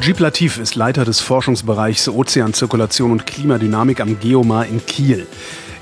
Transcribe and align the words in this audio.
Mojib 0.00 0.18
Latif 0.18 0.56
ist 0.56 0.76
Leiter 0.76 1.04
des 1.04 1.20
Forschungsbereichs 1.20 2.08
Ozeanzirkulation 2.08 3.12
und 3.12 3.26
Klimadynamik 3.26 4.00
am 4.00 4.18
Geomar 4.18 4.64
in 4.64 4.86
Kiel. 4.86 5.26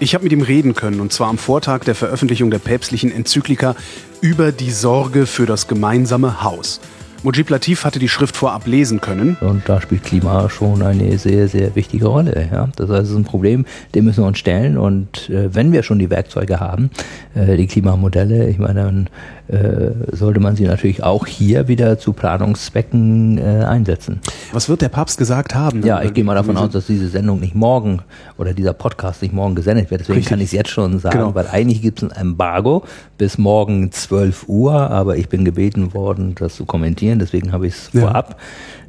Ich 0.01 0.13
habe 0.13 0.25
mit 0.25 0.33
ihm 0.33 0.43
reden 0.43 0.75
können, 0.75 0.99
und 0.99 1.13
zwar 1.13 1.29
am 1.29 1.39
Vortag 1.39 1.85
der 1.85 1.95
Veröffentlichung 1.95 2.51
der 2.51 2.59
päpstlichen 2.59 3.13
Enzyklika 3.13 3.77
über 4.21 4.51
die 4.51 4.73
Sorge 4.73 5.25
für 5.25 5.47
das 5.47 5.69
gemeinsame 5.69 6.43
Haus. 6.43 6.81
Mujib 7.25 7.51
Latif 7.51 7.85
hatte 7.85 7.99
die 7.99 8.09
Schrift 8.09 8.37
vorab 8.37 8.67
lesen 8.67 9.01
können. 9.01 9.37
Und 9.41 9.69
da 9.69 9.81
spielt 9.81 10.05
Klima 10.05 10.49
schon 10.49 10.83
eine 10.83 11.19
sehr, 11.19 11.49
sehr 11.49 11.75
wichtige 11.75 12.07
Rolle. 12.07 12.49
Ja? 12.53 12.69
Das 12.77 12.89
heißt, 12.89 13.03
es 13.03 13.11
ist 13.11 13.17
ein 13.17 13.25
Problem, 13.25 13.67
dem 13.95 14.05
müssen 14.05 14.23
wir 14.23 14.29
uns 14.29 14.39
stellen. 14.39 14.79
Und 14.79 15.29
äh, 15.29 15.53
wenn 15.53 15.73
wir 15.73 15.83
schon 15.83 15.99
die 15.99 16.11
Werkzeuge 16.11 16.61
haben, 16.61 16.91
äh, 17.35 17.57
die 17.57 17.67
Klimamodelle, 17.67 18.49
ich 18.49 18.59
meine, 18.59 18.85
dann 18.85 19.09
äh, 19.49 20.15
sollte 20.15 20.41
man 20.41 20.57
sie 20.57 20.65
natürlich 20.65 21.03
auch 21.03 21.27
hier 21.27 21.69
wieder 21.69 21.99
zu 21.99 22.13
Planungszwecken 22.13 23.39
äh, 23.39 23.65
einsetzen. 23.65 24.21
Was 24.53 24.69
wird 24.69 24.83
der 24.83 24.91
Papst 24.91 25.19
gesagt 25.19 25.55
haben? 25.55 25.83
Ja, 25.85 26.03
ich 26.03 26.13
gehe 26.13 26.23
mal 26.23 26.35
davon 26.35 26.57
aus, 26.57 26.71
dass 26.71 26.87
diese 26.87 27.09
Sendung 27.09 27.41
nicht 27.41 27.55
morgen 27.55 28.03
oder 28.37 28.53
dieser 28.53 28.75
Podcast 28.75 29.23
nicht 29.23 29.33
morgen 29.33 29.55
gesendet 29.55 29.91
wird. 29.91 30.03
Deswegen 30.03 30.19
Richtig. 30.19 30.31
kann 30.31 30.41
ich 30.41 30.47
es 30.47 30.53
jetzt 30.53 30.71
schon 30.71 30.99
sagen, 30.99 31.19
genau. 31.19 31.35
weil 31.35 31.47
eigentlich 31.49 31.81
gibt 31.81 32.03
es 32.03 32.11
ein 32.11 32.21
Embargo 32.21 32.85
bis 33.17 33.39
morgen 33.39 33.91
12 33.91 34.49
Uhr, 34.49 34.73
aber 34.75 35.17
ich 35.17 35.29
bin 35.29 35.45
gebeten 35.45 35.95
worden, 35.95 36.35
das 36.35 36.55
zu 36.55 36.67
kommentieren. 36.67 37.08
Deswegen 37.17 37.53
habe 37.53 37.67
ich 37.67 37.75
es 37.75 37.91
ja. 37.93 38.01
vorab 38.01 38.41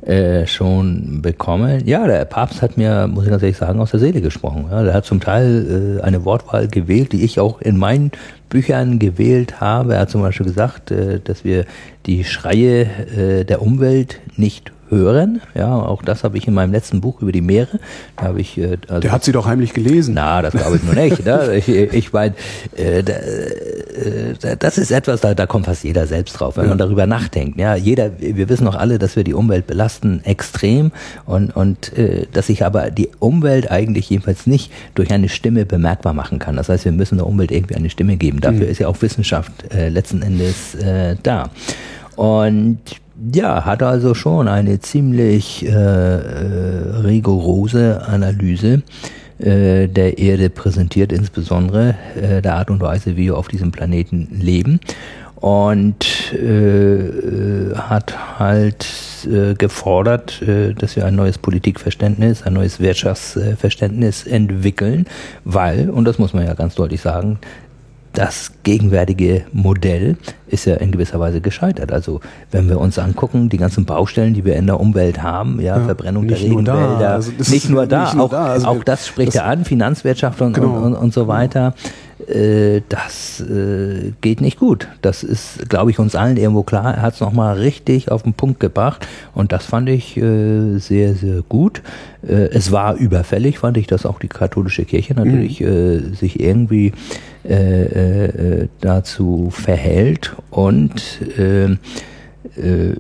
äh, 0.01 0.47
schon 0.47 1.21
bekommen. 1.21 1.85
Ja, 1.85 2.07
der 2.07 2.25
Papst 2.25 2.61
hat 2.61 2.77
mir, 2.77 3.07
muss 3.07 3.25
ich 3.25 3.29
ganz 3.29 3.43
ehrlich 3.43 3.57
sagen, 3.57 3.79
aus 3.79 3.91
der 3.91 3.99
Seele 3.99 4.21
gesprochen. 4.21 4.65
Ja, 4.71 4.83
der 4.83 4.93
hat 4.93 5.05
zum 5.05 5.19
Teil 5.19 5.99
äh, 5.99 6.01
eine 6.01 6.25
Wortwahl 6.25 6.67
gewählt, 6.67 7.11
die 7.11 7.23
ich 7.23 7.39
auch 7.39 7.61
in 7.61 7.77
meinen 7.77 8.11
Büchern 8.49 8.99
gewählt 8.99 9.61
habe. 9.61 9.95
Er 9.95 10.01
hat 10.01 10.09
zum 10.09 10.21
Beispiel 10.21 10.45
gesagt, 10.45 10.91
äh, 10.91 11.19
dass 11.19 11.43
wir 11.43 11.65
die 12.05 12.23
Schreie 12.23 12.81
äh, 12.81 13.45
der 13.45 13.61
Umwelt 13.61 14.19
nicht 14.35 14.71
hören. 14.89 15.41
Ja, 15.55 15.75
auch 15.75 16.01
das 16.01 16.23
habe 16.23 16.37
ich 16.37 16.47
in 16.47 16.53
meinem 16.53 16.71
letzten 16.71 17.01
Buch 17.01 17.21
über 17.21 17.31
die 17.31 17.41
Meere. 17.41 17.79
Da 18.17 18.25
habe 18.25 18.41
ich. 18.41 18.57
Äh, 18.57 18.77
also 18.87 19.01
Der 19.01 19.11
hat 19.11 19.23
sie 19.23 19.31
doch 19.31 19.45
heimlich 19.45 19.73
gelesen. 19.73 20.15
Na, 20.15 20.41
das 20.41 20.53
glaube 20.53 20.77
ich 20.77 20.83
nur 20.83 20.95
nicht. 20.95 21.25
ne? 21.25 21.39
Ich, 21.59 21.67
ich 21.67 22.13
meine, 22.13 22.35
äh, 22.77 22.99
äh, 22.99 24.57
das 24.57 24.77
ist 24.77 24.91
etwas, 24.91 25.21
da, 25.21 25.33
da 25.33 25.45
kommt 25.45 25.65
fast 25.65 25.83
jeder 25.83 26.07
selbst 26.07 26.33
drauf, 26.33 26.57
wenn 26.57 26.63
ja. 26.63 26.69
man 26.69 26.77
darüber 26.77 27.05
nachdenkt. 27.05 27.59
Ja, 27.59 27.75
jeder, 27.75 28.11
wir 28.19 28.49
wissen 28.49 28.65
doch 28.65 28.75
alle, 28.75 28.97
dass 28.97 29.15
wir 29.15 29.23
die 29.23 29.33
Umwelt 29.33 29.67
belasten 29.67 30.21
extrem 30.23 30.91
und 31.25 31.55
und 31.55 31.97
äh, 31.97 32.27
dass 32.31 32.47
sich 32.47 32.63
aber 32.65 32.91
die 32.91 33.09
Umwelt 33.19 33.71
eigentlich 33.71 34.09
jedenfalls 34.09 34.47
nicht 34.47 34.71
durch 34.95 35.11
eine 35.11 35.29
Stimme 35.29 35.65
bemerkbar 35.65 36.13
machen 36.13 36.39
kann. 36.39 36.55
Das 36.55 36.69
heißt, 36.69 36.85
wir 36.85 36.91
müssen 36.91 37.17
der 37.17 37.27
Umwelt 37.27 37.51
irgendwie 37.51 37.75
eine 37.75 37.89
Stimme 37.89 38.17
geben. 38.17 38.39
Dafür 38.41 38.65
mhm. 38.65 38.71
ist 38.71 38.79
ja 38.79 38.87
auch 38.87 39.01
Wissenschaft 39.01 39.51
äh, 39.73 39.89
letzten 39.89 40.21
Endes 40.21 40.75
äh, 40.75 41.15
da. 41.21 41.49
Und 42.15 42.79
ja, 43.33 43.65
hat 43.65 43.83
also 43.83 44.13
schon 44.13 44.47
eine 44.47 44.79
ziemlich 44.79 45.65
äh, 45.65 45.69
äh, 45.69 46.95
rigorose 47.03 48.05
Analyse 48.07 48.81
äh, 49.39 49.87
der 49.87 50.17
Erde 50.17 50.49
präsentiert, 50.49 51.11
insbesondere 51.11 51.95
äh, 52.15 52.41
der 52.41 52.55
Art 52.55 52.69
und 52.69 52.81
Weise, 52.81 53.17
wie 53.17 53.27
wir 53.27 53.37
auf 53.37 53.47
diesem 53.47 53.71
Planeten 53.71 54.27
leben. 54.39 54.79
Und 55.35 56.33
äh, 56.33 56.97
äh 56.97 57.75
hat 57.75 58.39
halt 58.39 58.85
äh, 59.25 59.53
gefordert, 59.53 60.41
äh, 60.41 60.73
dass 60.73 60.97
wir 60.97 61.05
ein 61.05 61.15
neues 61.15 61.37
Politikverständnis, 61.37 62.43
ein 62.43 62.53
neues 62.53 62.81
Wirtschaftsverständnis 62.81 64.27
entwickeln, 64.27 65.05
weil, 65.45 65.89
und 65.89 66.05
das 66.05 66.19
muss 66.19 66.33
man 66.33 66.45
ja 66.45 66.53
ganz 66.55 66.75
deutlich 66.75 66.99
sagen, 66.99 67.39
das 68.14 68.52
gegenwärtige 68.64 69.45
Modell 69.52 70.17
ist 70.47 70.65
ja 70.65 70.75
in 70.75 70.92
gewisser 70.92 71.20
Weise 71.20 71.42
gescheitert. 71.42 71.92
Also 71.92 72.21
wenn 72.52 72.67
wir 72.67 72.80
uns 72.80 72.97
angucken, 72.97 73.49
die 73.49 73.58
ganzen 73.58 73.86
Baustellen, 73.86 74.33
die 74.33 74.45
wir 74.45 74.55
in 74.55 74.65
der 74.65 74.80
Umwelt 74.80 75.21
haben, 75.21 75.59
ja, 75.59 75.77
ja 75.77 75.83
Verbrennung 75.83 76.27
der 76.27 76.39
Regenwälder, 76.39 77.11
also 77.11 77.31
nicht 77.37 77.70
nur 77.70 77.86
da, 77.86 78.05
nicht 78.05 78.15
nur 78.15 78.25
auch, 78.25 78.30
da. 78.31 78.45
Also 78.45 78.67
auch 78.67 78.83
das 78.83 79.08
spricht 79.08 79.30
das, 79.30 79.36
ja 79.36 79.45
an, 79.45 79.64
Finanzwirtschaft 79.64 80.42
und, 80.42 80.53
genau. 80.53 80.77
und, 80.81 80.95
und, 80.95 81.14
so 81.14 81.27
weiter. 81.27 81.75
Äh, 82.27 82.81
das 82.89 83.41
äh, 83.41 84.11
geht 84.21 84.41
nicht 84.41 84.59
gut. 84.59 84.87
Das 85.02 85.23
ist, 85.23 85.69
glaube 85.69 85.91
ich, 85.91 85.99
uns 85.99 86.15
allen 86.15 86.37
irgendwo 86.37 86.63
klar. 86.63 86.95
Er 86.95 87.02
hat 87.02 87.13
es 87.13 87.21
nochmal 87.21 87.57
richtig 87.57 88.11
auf 88.11 88.23
den 88.23 88.33
Punkt 88.33 88.59
gebracht 88.59 89.07
und 89.33 89.52
das 89.52 89.65
fand 89.65 89.89
ich 89.89 90.17
äh, 90.17 90.77
sehr, 90.77 91.15
sehr 91.15 91.41
gut. 91.47 91.81
Äh, 92.27 92.49
es 92.52 92.71
war 92.71 92.95
überfällig, 92.95 93.59
fand 93.59 93.77
ich, 93.77 93.87
dass 93.87 94.05
auch 94.05 94.19
die 94.19 94.27
katholische 94.27 94.85
Kirche 94.85 95.13
natürlich 95.13 95.61
mhm. 95.61 95.67
Äh, 95.69 95.99
sich 96.15 96.39
irgendwie 96.39 96.93
dazu 98.81 99.49
verhält 99.49 100.35
und 100.52 101.19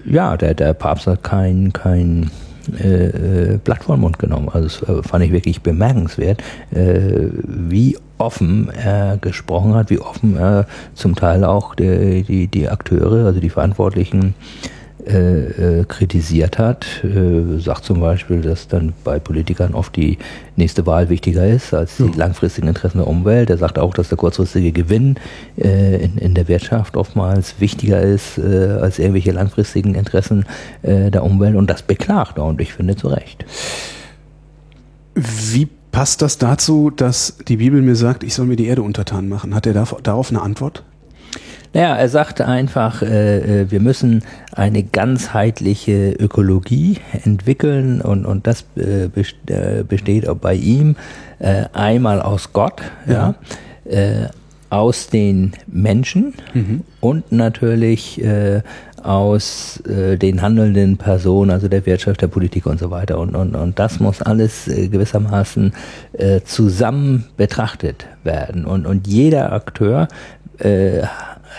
ja, 0.05 0.37
der, 0.37 0.53
der 0.53 0.73
Papst 0.73 1.07
hat 1.07 1.23
kein, 1.23 1.73
kein 1.73 2.31
äh, 2.77 3.57
Blatt 3.63 3.83
vor 3.83 3.95
den 3.95 4.01
Mund 4.01 4.19
genommen. 4.19 4.49
Also 4.49 4.85
das 4.85 5.07
fand 5.07 5.23
ich 5.23 5.31
wirklich 5.31 5.61
bemerkenswert, 5.61 6.41
äh, 6.71 7.29
wie 7.43 7.97
offen 8.17 8.69
er 8.69 9.17
gesprochen 9.17 9.75
hat, 9.75 9.89
wie 9.89 9.99
offen 9.99 10.35
er 10.37 10.67
zum 10.93 11.15
Teil 11.15 11.43
auch 11.43 11.75
die, 11.75 12.23
die, 12.23 12.47
die 12.47 12.69
Akteure, 12.69 13.25
also 13.25 13.39
die 13.39 13.49
Verantwortlichen 13.49 14.35
äh, 15.09 15.79
äh, 15.79 15.85
kritisiert 15.85 16.59
hat, 16.59 16.85
äh, 17.03 17.59
sagt 17.59 17.83
zum 17.83 17.99
Beispiel, 17.99 18.41
dass 18.41 18.67
dann 18.67 18.93
bei 19.03 19.17
Politikern 19.17 19.73
oft 19.73 19.95
die 19.95 20.19
nächste 20.55 20.85
Wahl 20.85 21.09
wichtiger 21.09 21.47
ist 21.47 21.73
als 21.73 21.97
die 21.97 22.03
ja. 22.03 22.11
langfristigen 22.15 22.67
Interessen 22.67 22.99
der 22.99 23.07
Umwelt. 23.07 23.49
Er 23.49 23.57
sagt 23.57 23.79
auch, 23.79 23.95
dass 23.95 24.09
der 24.09 24.19
kurzfristige 24.19 24.71
Gewinn 24.71 25.15
äh, 25.57 26.03
in, 26.03 26.19
in 26.19 26.35
der 26.35 26.47
Wirtschaft 26.47 26.95
oftmals 26.95 27.59
wichtiger 27.59 27.99
ist 27.99 28.37
äh, 28.37 28.77
als 28.81 28.99
irgendwelche 28.99 29.31
langfristigen 29.31 29.95
Interessen 29.95 30.45
äh, 30.83 31.09
der 31.09 31.23
Umwelt 31.23 31.55
und 31.55 31.69
das 31.71 31.81
beklagt 31.81 32.37
er 32.37 32.45
und 32.45 32.61
ich 32.61 32.73
finde 32.73 32.95
zu 32.95 33.07
Recht. 33.07 33.45
Wie 35.15 35.67
passt 35.91 36.21
das 36.21 36.37
dazu, 36.37 36.91
dass 36.91 37.37
die 37.47 37.57
Bibel 37.57 37.81
mir 37.81 37.95
sagt, 37.95 38.23
ich 38.23 38.35
soll 38.35 38.45
mir 38.45 38.57
die 38.57 38.67
Erde 38.67 38.83
untertan 38.83 39.27
machen? 39.27 39.55
Hat 39.55 39.65
er 39.65 39.73
darauf 39.73 40.29
eine 40.29 40.41
Antwort? 40.41 40.83
Naja, 41.73 41.95
er 41.95 42.09
sagt 42.09 42.41
einfach, 42.41 43.03
äh, 43.03 43.61
äh, 43.61 43.71
wir 43.71 43.79
müssen 43.79 44.23
eine 44.53 44.83
ganzheitliche 44.83 46.13
Ökologie 46.13 46.97
entwickeln 47.23 48.01
und, 48.01 48.25
und 48.25 48.47
das 48.47 48.65
äh, 48.75 49.05
äh 49.05 49.83
besteht 49.83 50.27
auch 50.27 50.37
bei 50.37 50.55
ihm 50.55 50.95
äh, 51.37 51.65
einmal 51.73 52.21
aus 52.21 52.53
Gott, 52.53 52.81
ja, 53.07 53.35
ja 53.85 54.23
äh, 54.23 54.29
aus 54.71 55.07
den 55.07 55.53
Menschen 55.65 56.33
mhm. 56.53 56.83
und 56.99 57.31
natürlich 57.31 58.21
aus 59.01 59.81
den 59.85 60.43
handelnden 60.43 60.97
Personen, 60.97 61.49
also 61.49 61.67
der 61.67 61.87
Wirtschaft, 61.87 62.21
der 62.21 62.27
Politik 62.27 62.67
und 62.67 62.79
so 62.79 62.91
weiter. 62.91 63.17
Und, 63.17 63.33
und, 63.33 63.55
und 63.55 63.79
das 63.79 63.99
muss 63.99 64.21
alles 64.21 64.65
gewissermaßen 64.65 65.73
zusammen 66.45 67.25
betrachtet 67.35 68.05
werden. 68.23 68.65
Und, 68.65 68.85
und 68.85 69.07
jeder 69.07 69.53
Akteur 69.53 70.07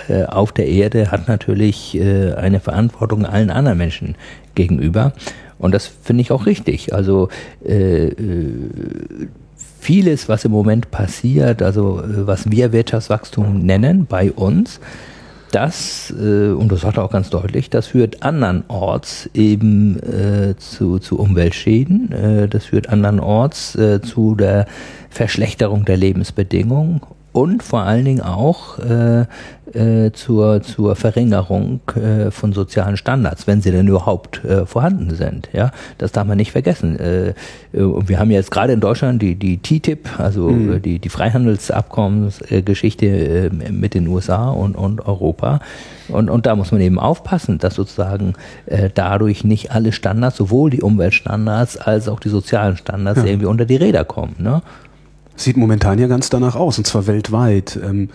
äh, 0.09 0.25
auf 0.25 0.53
der 0.53 0.69
Erde 0.69 1.11
hat 1.11 1.29
natürlich 1.29 1.97
äh, 1.97 2.33
eine 2.35 2.61
Verantwortung 2.61 3.27
allen 3.27 3.51
anderen 3.51 3.79
Menschen 3.79 4.15
gegenüber. 4.55 5.13
Und 5.59 5.75
das 5.75 5.87
finde 5.87 6.23
ich 6.23 6.33
auch 6.33 6.47
richtig. 6.47 6.95
Also 6.95 7.29
äh, 7.65 8.11
vieles, 9.79 10.29
was 10.29 10.45
im 10.45 10.53
Moment 10.53 10.91
passiert, 10.91 11.63
also 11.63 12.03
was 12.05 12.51
wir 12.51 12.73
Wirtschaftswachstum 12.73 13.59
nennen 13.59 14.07
bei 14.07 14.33
uns, 14.33 14.81
das, 15.53 16.13
und 16.13 16.69
das 16.71 16.83
sagt 16.83 16.97
er 16.97 17.03
auch 17.03 17.11
ganz 17.11 17.29
deutlich, 17.29 17.71
das 17.71 17.89
führt 17.89 18.23
andernorts 18.23 19.29
eben 19.35 19.99
zu, 20.59 21.01
zu 21.01 21.19
Umweltschäden, 21.19 22.49
das 22.49 22.67
führt 22.67 22.89
andernorts 22.89 23.77
zu 24.03 24.37
der 24.37 24.67
Verschlechterung 25.09 25.85
der 25.85 25.97
Lebensbedingungen 25.97 27.01
und 27.33 27.63
vor 27.63 27.83
allen 27.83 28.05
Dingen 28.05 28.23
auch 28.23 28.79
äh, 28.79 29.27
äh, 29.75 30.11
zur, 30.13 30.63
zur 30.63 30.97
Verringerung 30.97 31.81
äh, 31.95 32.31
von 32.31 32.53
sozialen 32.53 32.97
Standards, 32.97 33.47
wenn 33.47 33.61
sie 33.61 33.71
denn 33.71 33.87
überhaupt 33.87 34.45
äh, 34.45 34.67
vorhanden 34.67 35.15
sind. 35.15 35.49
Ja, 35.53 35.71
das 35.99 36.11
darf 36.13 36.27
man 36.27 36.37
nicht 36.37 36.53
vergessen. 36.53 36.99
Äh, 36.99 37.29
äh 37.29 37.35
wir 37.73 38.19
haben 38.19 38.31
jetzt 38.31 38.51
gerade 38.51 38.73
in 38.73 38.81
Deutschland 38.81 39.23
die, 39.23 39.37
die 39.37 39.59
TTIP, 39.59 40.19
also 40.19 40.49
mhm. 40.49 40.73
Äh, 40.73 40.81
die, 40.81 40.99
die 40.99 41.09
Freihandelsabkommensgeschichte 41.09 43.07
äh, 43.07 43.51
mit 43.71 43.95
den 43.95 44.09
USA 44.09 44.51
und, 44.51 44.75
und 44.75 45.07
Europa. 45.07 45.61
Und, 46.09 46.31
und 46.31 46.47
da 46.47 46.57
muss 46.57 46.73
man 46.73 46.81
eben 46.81 46.99
aufpassen, 46.99 47.59
dass 47.59 47.77
sozusagen 47.77 48.33
äh, 48.67 48.91
dadurch 48.93 49.45
nicht 49.45 49.71
alle 49.71 49.93
Standards, 49.93 50.37
sowohl 50.37 50.71
die 50.71 50.83
Umweltstandards 50.83 51.77
als 51.77 52.09
auch 52.09 52.19
die 52.19 52.29
sozialen 52.29 52.77
Standards 52.77 53.21
ja. 53.21 53.27
irgendwie 53.27 53.47
unter 53.47 53.67
die 53.67 53.77
Räder 53.77 54.05
kommen. 54.05 54.35
Ne? 54.39 54.63
Sieht 55.41 55.57
momentan 55.57 55.99
ja 55.99 56.07
ganz 56.07 56.29
danach 56.29 56.55
aus, 56.55 56.77
und 56.77 56.87
zwar 56.87 57.07
weltweit. 57.07 57.79
Ähm, 57.83 58.11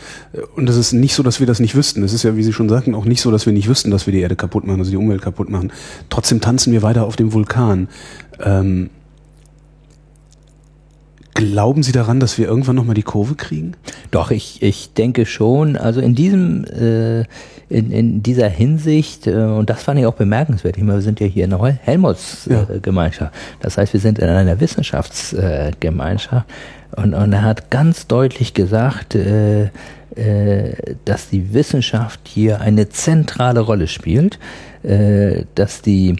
und 0.55 0.69
es 0.69 0.77
ist 0.77 0.93
nicht 0.93 1.15
so, 1.15 1.23
dass 1.23 1.39
wir 1.39 1.47
das 1.47 1.59
nicht 1.59 1.75
wüssten. 1.75 2.03
Es 2.03 2.13
ist 2.13 2.21
ja, 2.21 2.35
wie 2.35 2.43
Sie 2.43 2.53
schon 2.53 2.69
sagten, 2.69 2.93
auch 2.93 3.05
nicht 3.05 3.19
so, 3.19 3.31
dass 3.31 3.47
wir 3.47 3.53
nicht 3.53 3.67
wüssten, 3.67 3.89
dass 3.89 4.05
wir 4.05 4.13
die 4.13 4.19
Erde 4.19 4.35
kaputt 4.35 4.67
machen, 4.67 4.79
also 4.79 4.91
die 4.91 4.97
Umwelt 4.97 5.23
kaputt 5.23 5.49
machen. 5.49 5.71
Trotzdem 6.11 6.39
tanzen 6.39 6.71
wir 6.71 6.83
weiter 6.83 7.03
auf 7.03 7.15
dem 7.15 7.33
Vulkan. 7.33 7.87
Ähm, 8.39 8.91
Glauben 11.35 11.83
Sie 11.83 11.91
daran, 11.91 12.21
dass 12.21 12.37
wir 12.37 12.47
irgendwann 12.47 12.77
nochmal 12.77 12.95
die 12.95 13.03
Kurve 13.03 13.35
kriegen? 13.35 13.73
Doch, 14.09 14.31
ich, 14.31 14.61
ich 14.61 14.93
denke 14.93 15.25
schon. 15.25 15.75
Also 15.75 15.99
in 15.99 16.15
diesem, 16.15 16.63
äh, 16.63 17.25
in, 17.67 17.91
in 17.91 18.23
dieser 18.23 18.47
Hinsicht, 18.47 19.27
äh, 19.27 19.33
und 19.33 19.69
das 19.69 19.83
fand 19.83 19.99
ich 19.99 20.05
auch 20.05 20.13
bemerkenswert, 20.13 20.77
ich 20.77 20.83
meine, 20.83 20.99
wir 20.99 21.01
sind 21.01 21.19
ja 21.19 21.27
hier 21.27 21.43
in 21.43 21.49
der 21.49 21.61
Helmholtz-Gemeinschaft. 21.61 23.35
Ja. 23.35 23.39
Das 23.59 23.77
heißt, 23.77 23.91
wir 23.91 23.99
sind 23.99 24.17
in 24.19 24.29
einer 24.29 24.61
Wissenschaftsgemeinschaft. 24.61 26.45
Und, 26.95 27.13
und 27.13 27.33
er 27.33 27.43
hat 27.43 27.69
ganz 27.71 28.07
deutlich 28.07 28.53
gesagt, 28.53 29.15
äh, 29.15 29.69
äh, 30.15 30.95
dass 31.03 31.29
die 31.29 31.53
Wissenschaft 31.53 32.21
hier 32.23 32.61
eine 32.61 32.89
zentrale 32.89 33.59
Rolle 33.59 33.87
spielt, 33.87 34.39
äh, 34.83 35.43
dass 35.55 35.81
die 35.81 36.15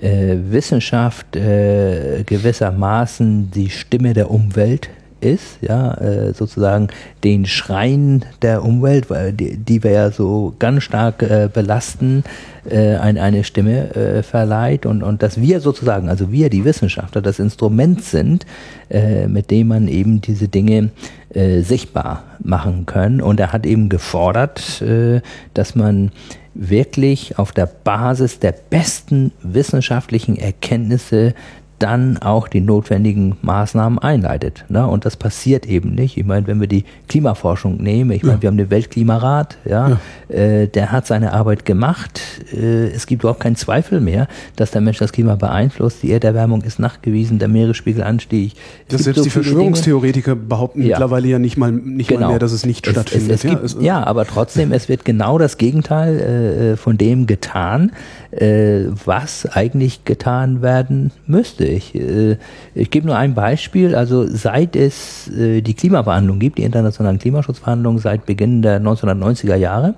äh, 0.00 0.36
Wissenschaft 0.48 1.36
äh, 1.36 2.22
gewissermaßen 2.24 3.50
die 3.50 3.70
Stimme 3.70 4.14
der 4.14 4.30
Umwelt 4.30 4.88
ist, 5.24 5.58
ja, 5.60 5.94
äh, 5.94 6.34
sozusagen 6.34 6.88
den 7.22 7.46
Schrein 7.46 8.24
der 8.42 8.64
Umwelt, 8.64 9.10
weil 9.10 9.32
die, 9.32 9.56
die 9.56 9.82
wir 9.82 9.90
ja 9.90 10.10
so 10.10 10.54
ganz 10.58 10.82
stark 10.82 11.22
äh, 11.22 11.48
belasten, 11.52 12.24
äh, 12.68 12.96
ein, 12.96 13.18
eine 13.18 13.44
Stimme 13.44 13.94
äh, 13.94 14.22
verleiht 14.22 14.86
und, 14.86 15.02
und 15.02 15.22
dass 15.22 15.40
wir 15.40 15.60
sozusagen, 15.60 16.08
also 16.08 16.32
wir, 16.32 16.50
die 16.50 16.64
Wissenschaftler, 16.64 17.22
das 17.22 17.38
Instrument 17.38 18.02
sind, 18.02 18.46
äh, 18.90 19.26
mit 19.26 19.50
dem 19.50 19.68
man 19.68 19.88
eben 19.88 20.20
diese 20.20 20.48
Dinge 20.48 20.90
äh, 21.34 21.60
sichtbar 21.62 22.24
machen 22.42 22.86
können. 22.86 23.20
Und 23.20 23.40
er 23.40 23.52
hat 23.52 23.66
eben 23.66 23.88
gefordert, 23.88 24.80
äh, 24.82 25.20
dass 25.52 25.74
man 25.74 26.12
wirklich 26.54 27.38
auf 27.38 27.52
der 27.52 27.66
Basis 27.66 28.38
der 28.38 28.52
besten 28.52 29.32
wissenschaftlichen 29.42 30.36
Erkenntnisse 30.36 31.34
dann 31.84 32.16
auch 32.16 32.48
die 32.48 32.62
notwendigen 32.62 33.36
Maßnahmen 33.42 33.98
einleitet. 33.98 34.64
Ne? 34.70 34.86
Und 34.86 35.04
das 35.04 35.18
passiert 35.18 35.66
eben 35.66 35.94
nicht. 35.94 36.16
Ich 36.16 36.24
meine, 36.24 36.46
wenn 36.46 36.58
wir 36.58 36.66
die 36.66 36.84
Klimaforschung 37.08 37.76
nehmen, 37.76 38.10
ich 38.12 38.22
meine, 38.22 38.36
ja. 38.36 38.42
wir 38.42 38.46
haben 38.48 38.56
den 38.56 38.70
Weltklimarat, 38.70 39.58
ja, 39.66 39.98
ja. 40.30 40.34
Äh, 40.34 40.66
der 40.68 40.92
hat 40.92 41.06
seine 41.06 41.34
Arbeit 41.34 41.66
gemacht. 41.66 42.22
Äh, 42.54 42.86
es 42.86 43.06
gibt 43.06 43.22
überhaupt 43.22 43.40
keinen 43.40 43.56
Zweifel 43.56 44.00
mehr, 44.00 44.28
dass 44.56 44.70
der 44.70 44.80
Mensch 44.80 44.96
das 44.96 45.12
Klima 45.12 45.34
beeinflusst. 45.34 46.02
Die 46.02 46.10
Erderwärmung 46.10 46.62
ist 46.62 46.78
nachgewiesen, 46.78 47.38
der 47.38 47.48
Meeresspiegelanstieg. 47.48 48.54
Das 48.88 49.02
selbst 49.02 49.18
so 49.18 49.24
die 49.24 49.30
Verschwörungstheoretiker 49.30 50.36
behaupten 50.36 50.80
ja. 50.80 50.88
mittlerweile 50.88 51.28
ja 51.28 51.38
nicht 51.38 51.58
mal, 51.58 51.70
nicht 51.70 52.08
genau. 52.08 52.22
mal 52.22 52.28
mehr, 52.28 52.38
dass 52.38 52.52
es 52.52 52.64
nicht 52.64 52.86
es, 52.86 52.92
stattfindet. 52.92 53.30
Es, 53.30 53.44
es 53.44 53.50
gibt, 53.50 53.62
es, 53.62 53.76
ja, 53.78 54.02
aber 54.02 54.24
trotzdem, 54.24 54.72
es 54.72 54.88
wird 54.88 55.04
genau 55.04 55.36
das 55.36 55.58
Gegenteil 55.58 56.18
äh, 56.18 56.72
äh 56.72 56.76
von 56.78 56.96
dem 56.96 57.26
getan, 57.26 57.92
äh, 58.30 58.86
was 59.04 59.44
eigentlich 59.46 60.04
getan 60.06 60.62
werden 60.62 61.10
müsste. 61.26 61.64
Ich, 61.74 61.94
äh, 61.94 62.36
ich 62.74 62.90
gebe 62.90 63.06
nur 63.06 63.16
ein 63.16 63.34
Beispiel. 63.34 63.94
Also 63.94 64.26
seit 64.26 64.76
es 64.76 65.28
äh, 65.28 65.60
die 65.60 65.74
Klimaverhandlungen 65.74 66.40
gibt, 66.40 66.58
die 66.58 66.62
internationalen 66.62 67.18
Klimaschutzverhandlungen 67.18 68.00
seit 68.00 68.26
Beginn 68.26 68.62
der 68.62 68.80
1990er 68.80 69.56
Jahre, 69.56 69.94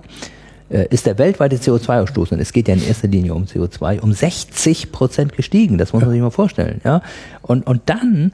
äh, 0.69 0.87
ist 0.90 1.06
der 1.06 1.19
weltweite 1.19 1.56
CO2-Ausstoß, 1.56 2.32
und 2.32 2.40
es 2.40 2.52
geht 2.52 2.69
ja 2.69 2.75
in 2.75 2.87
erster 2.87 3.08
Linie 3.08 3.34
um 3.34 3.44
CO2, 3.44 4.00
um 4.00 4.12
60 4.12 4.90
Prozent 4.90 5.37
gestiegen. 5.37 5.78
Das 5.78 5.93
muss 5.93 6.02
man 6.02 6.11
sich 6.11 6.20
mal 6.20 6.31
vorstellen. 6.31 6.81
Ja? 6.84 7.02
Und, 7.43 7.67
und 7.67 7.82
dann 7.87 8.32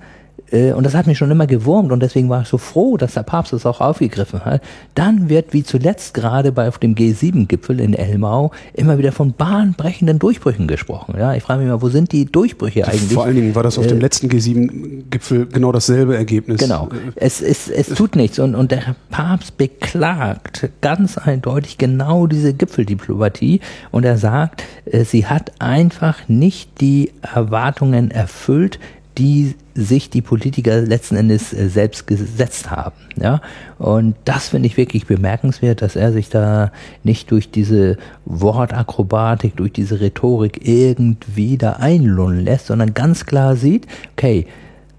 und 0.52 0.84
das 0.84 0.94
hat 0.94 1.06
mich 1.06 1.16
schon 1.16 1.30
immer 1.30 1.46
gewurmt 1.46 1.92
und 1.92 2.00
deswegen 2.00 2.28
war 2.28 2.42
ich 2.42 2.48
so 2.48 2.58
froh, 2.58 2.98
dass 2.98 3.14
der 3.14 3.22
Papst 3.22 3.54
es 3.54 3.64
auch 3.64 3.80
aufgegriffen 3.80 4.44
hat. 4.44 4.62
Dann 4.94 5.30
wird, 5.30 5.52
wie 5.52 5.64
zuletzt 5.64 6.12
gerade 6.12 6.52
bei 6.52 6.68
auf 6.68 6.78
dem 6.78 6.94
G7-Gipfel 6.94 7.80
in 7.80 7.94
Elmau, 7.94 8.50
immer 8.74 8.98
wieder 8.98 9.12
von 9.12 9.32
bahnbrechenden 9.32 10.18
Durchbrüchen 10.18 10.68
gesprochen. 10.68 11.14
Ja, 11.18 11.34
ich 11.34 11.42
frage 11.42 11.60
mich 11.60 11.70
mal, 11.70 11.80
wo 11.80 11.88
sind 11.88 12.12
die 12.12 12.26
Durchbrüche 12.26 12.86
eigentlich? 12.86 13.14
Vor 13.14 13.24
allen 13.24 13.36
Dingen 13.36 13.54
war 13.54 13.62
das 13.62 13.78
auf 13.78 13.86
äh, 13.86 13.88
dem 13.88 14.00
letzten 14.00 14.28
G7-Gipfel 14.28 15.46
genau 15.46 15.72
dasselbe 15.72 16.16
Ergebnis. 16.16 16.60
Genau. 16.60 16.90
Es, 17.14 17.40
es, 17.40 17.68
es 17.68 17.88
tut 17.88 18.14
nichts 18.14 18.38
und, 18.38 18.54
und 18.54 18.72
der 18.72 18.94
Papst 19.10 19.56
beklagt 19.56 20.68
ganz 20.82 21.16
eindeutig 21.16 21.78
genau 21.78 22.26
diese 22.26 22.52
Gipfeldiplomatie 22.52 23.60
und 23.90 24.04
er 24.04 24.18
sagt, 24.18 24.64
äh, 24.84 25.04
sie 25.04 25.26
hat 25.26 25.52
einfach 25.60 26.28
nicht 26.28 26.80
die 26.80 27.10
Erwartungen 27.22 28.10
erfüllt, 28.10 28.78
die 29.18 29.54
sich 29.74 30.10
die 30.10 30.22
Politiker 30.22 30.80
letzten 30.80 31.16
Endes 31.16 31.52
äh, 31.52 31.68
selbst 31.68 32.06
gesetzt 32.06 32.70
haben. 32.70 32.96
Ja? 33.20 33.40
Und 33.78 34.16
das 34.24 34.48
finde 34.48 34.66
ich 34.66 34.76
wirklich 34.76 35.06
bemerkenswert, 35.06 35.82
dass 35.82 35.96
er 35.96 36.12
sich 36.12 36.28
da 36.28 36.72
nicht 37.04 37.30
durch 37.30 37.50
diese 37.50 37.98
Wortakrobatik, 38.24 39.56
durch 39.56 39.72
diese 39.72 40.00
Rhetorik 40.00 40.66
irgendwie 40.66 41.58
da 41.58 41.74
einlullen 41.74 42.44
lässt, 42.44 42.66
sondern 42.66 42.94
ganz 42.94 43.26
klar 43.26 43.56
sieht, 43.56 43.86
okay, 44.12 44.46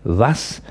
was 0.03 0.61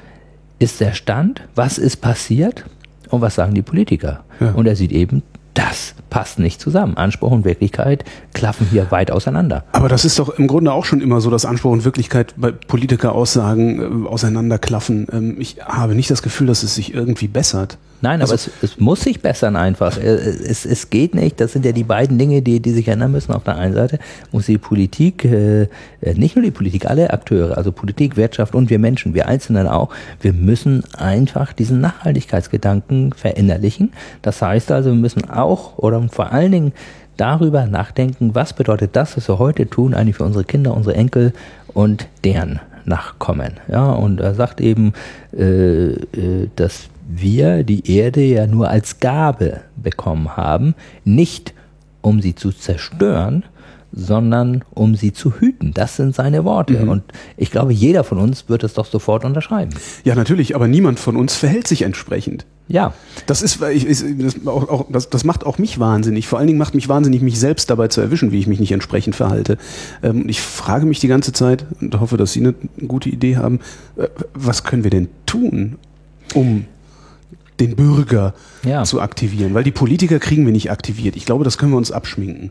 ist 0.58 0.80
der 0.80 0.92
Stand, 0.92 1.42
was 1.54 1.78
ist 1.78 1.96
passiert 1.96 2.64
und 3.10 3.20
was 3.20 3.34
sagen 3.34 3.54
die 3.54 3.62
Politiker? 3.62 4.24
Ja. 4.40 4.52
Und 4.52 4.66
er 4.66 4.76
sieht 4.76 4.92
eben, 4.92 5.22
das 5.54 5.94
passt 6.10 6.38
nicht 6.38 6.60
zusammen. 6.60 6.96
Anspruch 6.96 7.30
und 7.30 7.44
Wirklichkeit 7.44 8.04
klaffen 8.32 8.66
hier 8.70 8.90
weit 8.90 9.10
auseinander. 9.10 9.64
Aber 9.72 9.88
das 9.88 10.04
ist 10.04 10.18
doch 10.18 10.30
im 10.30 10.46
Grunde 10.46 10.72
auch 10.72 10.84
schon 10.84 11.00
immer 11.00 11.20
so, 11.20 11.30
dass 11.30 11.44
Anspruch 11.44 11.72
und 11.72 11.84
Wirklichkeit 11.84 12.34
bei 12.36 12.52
Politiker-Aussagen 12.52 14.04
äh, 14.04 14.08
auseinanderklaffen. 14.08 15.06
Ähm, 15.12 15.36
ich 15.38 15.58
habe 15.64 15.94
nicht 15.94 16.10
das 16.10 16.22
Gefühl, 16.22 16.46
dass 16.46 16.62
es 16.62 16.74
sich 16.74 16.94
irgendwie 16.94 17.28
bessert. 17.28 17.78
Nein, 18.02 18.20
also, 18.20 18.32
aber 18.32 18.34
es, 18.34 18.50
es, 18.62 18.80
muss 18.80 19.00
sich 19.00 19.22
bessern 19.22 19.54
einfach. 19.54 19.96
Äh, 19.96 20.02
es, 20.02 20.66
es 20.66 20.90
geht 20.90 21.14
nicht. 21.14 21.40
Das 21.40 21.52
sind 21.52 21.64
ja 21.64 21.70
die 21.70 21.84
beiden 21.84 22.18
Dinge, 22.18 22.42
die, 22.42 22.58
die 22.58 22.72
sich 22.72 22.88
ändern 22.88 23.12
müssen. 23.12 23.32
Auf 23.32 23.44
der 23.44 23.56
einen 23.56 23.74
Seite 23.74 24.00
muss 24.32 24.46
die 24.46 24.58
Politik, 24.58 25.24
äh, 25.24 25.62
äh, 25.62 25.68
nicht 26.14 26.34
nur 26.34 26.44
die 26.44 26.50
Politik, 26.50 26.86
alle 26.86 27.12
Akteure, 27.12 27.56
also 27.56 27.70
Politik, 27.70 28.16
Wirtschaft 28.16 28.56
und 28.56 28.70
wir 28.70 28.80
Menschen, 28.80 29.14
wir 29.14 29.28
Einzelnen 29.28 29.68
auch, 29.68 29.90
wir 30.20 30.32
müssen 30.32 30.82
einfach 30.96 31.52
diesen 31.52 31.80
Nachhaltigkeitsgedanken 31.80 33.12
verinnerlichen. 33.12 33.92
Das 34.20 34.42
heißt 34.42 34.72
also, 34.72 34.90
wir 34.90 34.96
müssen 34.96 35.30
auch 35.30 35.78
oder 35.78 36.02
vor 36.10 36.32
allen 36.32 36.50
Dingen 36.50 36.72
darüber 37.16 37.66
nachdenken, 37.66 38.34
was 38.34 38.52
bedeutet 38.52 38.96
das, 38.96 39.16
was 39.16 39.28
wir 39.28 39.38
heute 39.38 39.70
tun, 39.70 39.94
eigentlich 39.94 40.16
für 40.16 40.24
unsere 40.24 40.44
Kinder, 40.44 40.74
unsere 40.74 40.96
Enkel 40.96 41.32
und 41.72 42.08
deren 42.24 42.58
Nachkommen. 42.84 43.60
Ja, 43.68 43.92
und 43.92 44.20
er 44.20 44.34
sagt 44.34 44.60
eben, 44.60 44.92
äh, 45.36 45.92
äh, 45.92 46.48
dass 46.56 46.88
wir 47.14 47.62
die 47.64 47.90
Erde 47.90 48.22
ja 48.22 48.46
nur 48.46 48.68
als 48.68 49.00
Gabe 49.00 49.60
bekommen 49.76 50.36
haben, 50.36 50.74
nicht 51.04 51.54
um 52.00 52.20
sie 52.20 52.34
zu 52.34 52.52
zerstören, 52.52 53.44
sondern 53.92 54.64
um 54.70 54.94
sie 54.94 55.12
zu 55.12 55.34
hüten. 55.34 55.74
Das 55.74 55.96
sind 55.96 56.14
seine 56.14 56.44
Worte. 56.44 56.80
Mhm. 56.80 56.88
Und 56.88 57.02
ich 57.36 57.50
glaube, 57.50 57.72
jeder 57.72 58.04
von 58.04 58.18
uns 58.18 58.48
wird 58.48 58.64
es 58.64 58.74
doch 58.74 58.86
sofort 58.86 59.24
unterschreiben. 59.24 59.72
Ja, 60.04 60.14
natürlich, 60.14 60.56
aber 60.56 60.66
niemand 60.66 60.98
von 60.98 61.16
uns 61.16 61.34
verhält 61.34 61.68
sich 61.68 61.82
entsprechend. 61.82 62.46
Ja. 62.68 62.94
Das 63.26 63.42
ist, 63.42 63.60
ich, 63.62 63.86
das, 64.18 64.46
auch, 64.46 64.68
auch, 64.68 64.86
das, 64.90 65.10
das 65.10 65.24
macht 65.24 65.44
auch 65.44 65.58
mich 65.58 65.78
wahnsinnig. 65.78 66.26
Vor 66.26 66.38
allen 66.38 66.46
Dingen 66.46 66.58
macht 66.58 66.74
mich 66.74 66.88
wahnsinnig, 66.88 67.20
mich 67.20 67.38
selbst 67.38 67.68
dabei 67.68 67.88
zu 67.88 68.00
erwischen, 68.00 68.32
wie 68.32 68.38
ich 68.38 68.46
mich 68.46 68.60
nicht 68.60 68.72
entsprechend 68.72 69.14
verhalte. 69.14 69.58
Ähm, 70.02 70.28
ich 70.28 70.40
frage 70.40 70.86
mich 70.86 71.00
die 71.00 71.08
ganze 71.08 71.32
Zeit 71.32 71.66
und 71.80 72.00
hoffe, 72.00 72.16
dass 72.16 72.32
Sie 72.32 72.40
eine 72.40 72.54
gute 72.86 73.10
Idee 73.10 73.36
haben, 73.36 73.60
äh, 73.96 74.08
was 74.32 74.64
können 74.64 74.84
wir 74.84 74.90
denn 74.90 75.08
tun, 75.26 75.76
um 76.34 76.64
den 77.62 77.76
Bürger 77.76 78.34
ja. 78.64 78.84
zu 78.84 79.00
aktivieren? 79.00 79.54
Weil 79.54 79.64
die 79.64 79.70
Politiker 79.70 80.18
kriegen 80.18 80.44
wir 80.44 80.52
nicht 80.52 80.70
aktiviert. 80.70 81.16
Ich 81.16 81.24
glaube, 81.26 81.44
das 81.44 81.58
können 81.58 81.72
wir 81.72 81.78
uns 81.78 81.92
abschminken. 81.92 82.50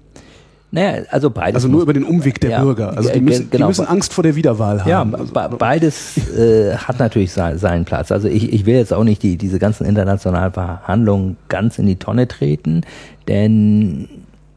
Naja, 0.73 1.03
also 1.11 1.29
beides. 1.29 1.55
Also 1.55 1.67
nur 1.67 1.81
über 1.81 1.91
den 1.91 2.05
Umweg 2.05 2.39
der 2.39 2.51
ja, 2.51 2.63
Bürger. 2.63 2.95
Also 2.95 3.09
die 3.09 3.19
müssen, 3.19 3.49
genau. 3.49 3.65
die 3.65 3.69
müssen 3.69 3.87
Angst 3.87 4.13
vor 4.13 4.23
der 4.23 4.35
Wiederwahl 4.37 4.85
haben. 4.85 5.11
Ja, 5.11 5.47
beides 5.49 6.17
äh, 6.29 6.77
hat 6.77 6.97
natürlich 6.97 7.33
sein, 7.33 7.57
seinen 7.57 7.83
Platz. 7.83 8.11
Also 8.11 8.29
ich, 8.29 8.53
ich 8.53 8.65
will 8.65 8.75
jetzt 8.75 8.93
auch 8.93 9.03
nicht 9.03 9.21
die, 9.21 9.35
diese 9.35 9.59
ganzen 9.59 9.85
internationalen 9.85 10.53
Verhandlungen 10.53 11.35
ganz 11.49 11.77
in 11.77 11.87
die 11.87 11.97
Tonne 11.97 12.29
treten, 12.29 12.83
denn 13.27 14.07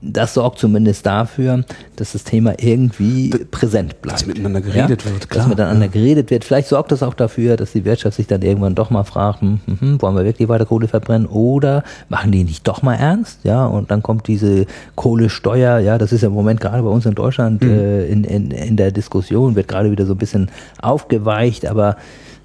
das 0.05 0.35
sorgt 0.35 0.59
zumindest 0.59 1.07
dafür, 1.07 1.65
dass 1.97 2.13
das 2.13 2.25
Thema 2.25 2.55
irgendwie 2.59 3.31
das, 3.31 3.45
präsent 3.51 4.03
bleibt. 4.03 4.21
Dass 4.21 4.27
miteinander 4.27 4.61
geredet 4.61 5.05
ja? 5.05 5.11
wird, 5.11 5.31
klar. 5.31 5.43
Dass 5.43 5.49
miteinander 5.49 5.87
ja. 5.87 5.91
geredet 5.91 6.31
wird. 6.31 6.45
Vielleicht 6.45 6.69
sorgt 6.69 6.93
das 6.93 7.03
auch 7.03 7.15
dafür, 7.15 7.57
dass 7.57 7.73
die 7.73 7.85
Wirtschaft 7.85 8.17
sich 8.17 8.27
dann 8.27 8.43
irgendwann 8.43 8.75
doch 8.75 8.91
mal 8.91 9.05
fragt, 9.05 9.41
hm, 9.41 9.61
hm, 9.65 9.81
hm, 9.81 10.03
wollen 10.03 10.17
wir 10.17 10.25
wirklich 10.25 10.49
weiter 10.49 10.67
Kohle 10.67 10.89
verbrennen 10.89 11.27
oder 11.27 11.83
machen 12.09 12.33
die 12.33 12.45
nicht 12.45 12.67
doch 12.69 12.83
mal 12.83 12.95
ernst? 12.95 13.41
Ja, 13.45 13.67
und 13.67 13.91
dann 13.91 14.03
kommt 14.03 14.29
diese 14.29 14.67
Kohlesteuer, 14.95 15.79
ja, 15.79 15.99
das 15.99 16.13
ist 16.13 16.21
ja 16.21 16.29
im 16.29 16.35
Moment 16.35 16.61
gerade 16.61 16.83
bei 16.83 16.91
uns 16.91 17.07
in 17.07 17.15
Deutschland 17.15 17.63
mhm. 17.63 17.71
äh, 17.71 18.07
in, 18.07 18.25
in, 18.25 18.51
in 18.51 18.77
der 18.77 18.93
Diskussion, 18.93 19.57
wird 19.57 19.69
gerade 19.69 19.91
wieder 19.91 20.07
so 20.07 20.13
ein 20.13 20.19
bisschen 20.19 20.51
aufgeweicht, 20.81 21.67
aber 21.67 21.97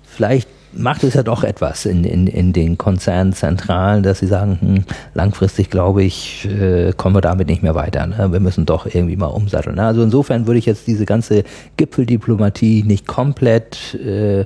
vielleicht 0.03 0.47
macht 0.73 1.03
es 1.03 1.13
ja 1.13 1.23
doch 1.23 1.43
etwas 1.43 1.85
in, 1.85 2.03
in, 2.03 2.27
in 2.27 2.53
den 2.53 2.77
Konzernzentralen, 2.77 4.03
dass 4.03 4.19
sie 4.19 4.27
sagen, 4.27 4.57
hm, 4.61 4.83
langfristig 5.13 5.69
glaube 5.69 6.03
ich, 6.03 6.47
äh, 6.47 6.93
kommen 6.95 7.15
wir 7.15 7.21
damit 7.21 7.47
nicht 7.47 7.63
mehr 7.63 7.75
weiter. 7.75 8.05
Ne? 8.07 8.31
Wir 8.31 8.39
müssen 8.39 8.65
doch 8.65 8.85
irgendwie 8.85 9.17
mal 9.17 9.27
umsatteln. 9.27 9.75
Ne? 9.75 9.83
Also 9.83 10.03
insofern 10.03 10.47
würde 10.47 10.59
ich 10.59 10.65
jetzt 10.65 10.87
diese 10.87 11.05
ganze 11.05 11.43
Gipfeldiplomatie 11.77 12.83
nicht 12.83 13.07
komplett 13.07 13.95
äh, 13.95 14.45